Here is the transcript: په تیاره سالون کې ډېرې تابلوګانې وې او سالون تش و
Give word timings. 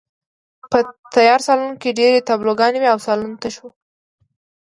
په 0.71 0.79
تیاره 1.13 1.43
سالون 1.47 1.73
کې 1.81 1.95
ډېرې 1.99 2.25
تابلوګانې 2.27 2.79
وې 2.79 2.89
او 2.93 2.99
سالون 3.07 3.31
تش 3.41 3.55
و 3.61 3.63